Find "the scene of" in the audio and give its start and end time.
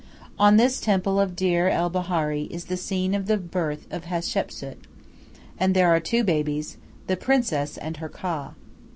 2.65-3.27